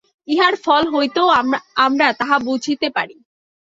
ইহার 0.27 0.53
ফল 0.63 0.83
হইতেও 0.93 1.27
আমরা 1.77 2.07
তাহা 2.19 2.37
বুঝিতে 2.47 2.87
পারি। 2.95 3.15